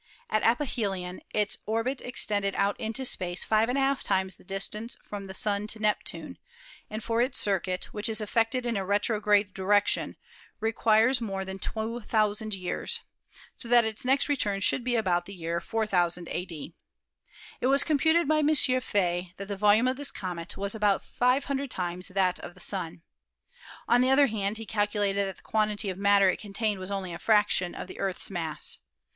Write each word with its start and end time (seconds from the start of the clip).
At 0.31 0.41
aphelion 0.41 1.21
its 1.31 1.59
orbit 1.67 2.01
extended 2.01 2.55
out 2.55 2.75
into 2.79 3.05
space 3.05 3.41
to 3.41 3.47
$ 3.47 3.49
J 3.67 3.73
/> 3.73 4.03
times 4.03 4.35
the 4.37 4.43
distance 4.43 4.97
from 5.03 5.25
the 5.25 5.35
Sun 5.35 5.67
to 5.67 5.79
Neptune, 5.79 6.39
and 6.89 7.03
for 7.03 7.21
its 7.21 7.37
circuit, 7.37 7.85
which 7.93 8.09
is 8.09 8.19
effected 8.19 8.65
in 8.65 8.75
a 8.75 8.83
retrograde 8.83 9.53
direction, 9.53 10.15
requires 10.59 11.21
more 11.21 11.45
than 11.45 11.59
2,000 11.59 12.55
years, 12.55 13.01
so 13.57 13.67
that 13.67 13.85
its 13.85 14.03
next 14.03 14.27
return 14.27 14.59
should 14.59 14.83
be 14.83 14.95
about 14.95 15.25
the 15.25 15.35
year 15.35 15.61
4000 15.61 16.27
a.d.. 16.31 16.73
It 17.59 17.67
was 17.67 17.83
computed 17.83 18.27
by 18.27 18.39
M. 18.39 18.55
Faye 18.55 19.33
that 19.37 19.47
the 19.49 19.55
volume 19.55 19.87
of 19.87 19.97
this 19.97 20.09
comet 20.09 20.57
was 20.57 20.73
about 20.73 21.03
500 21.03 21.69
times 21.69 22.07
that 22.07 22.39
of 22.39 22.55
the 22.55 22.59
Sun. 22.59 23.03
On 23.87 24.01
the 24.01 24.09
other 24.09 24.25
hand, 24.25 24.57
he 24.57 24.65
calculated 24.65 25.27
that 25.27 25.35
the 25.37 25.41
quantity 25.43 25.91
of 25.91 25.97
mat 25.99 26.21
ter 26.21 26.29
it 26.29 26.39
contained 26.39 26.79
was 26.79 26.89
only 26.89 27.13
a 27.13 27.19
fraction 27.19 27.75
of 27.75 27.87
the 27.87 27.99
Earth's 27.99 28.31
mass. 28.31 28.79